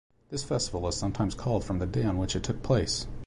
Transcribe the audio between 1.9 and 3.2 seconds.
on which it took place.